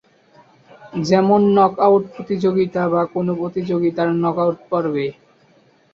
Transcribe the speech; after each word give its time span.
যেমন, 1.03 1.41
নকআউট 1.57 2.03
প্রতিযোগিতা 2.15 2.81
বা 2.89 3.01
কোনো 3.13 3.31
প্রতিযোগিতার 3.35 4.09
নকআউট 4.23 4.57
পর্বে। 4.69 5.05